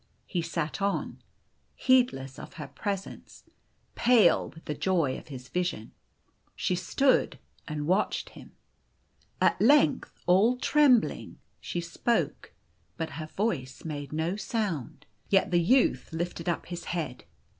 He 0.25 0.41
sat 0.41 0.81
on, 0.81 1.21
heedless 1.75 2.39
of 2.39 2.53
her 2.55 2.67
presence, 2.67 3.43
pale 3.93 4.49
with 4.49 4.65
the 4.65 4.73
joy 4.73 5.15
of 5.15 5.27
his 5.27 5.47
vision. 5.47 5.91
She 6.55 6.73
stood 6.75 7.37
and 7.67 7.85
watched 7.85 8.29
him. 8.29 8.53
At 9.39 9.61
length, 9.61 10.17
all 10.25 10.57
trembling, 10.57 11.37
she 11.59 11.81
spoke. 11.81 12.51
But 12.97 13.11
her 13.21 13.27
voice 13.27 13.85
made 13.85 14.11
no 14.11 14.35
sound. 14.37 15.05
Yet 15.29 15.51
the 15.51 15.61
youth 15.61 16.11
lifted 16.11 16.49
up 16.49 16.65
his 16.65 16.85
head. 16.85 17.25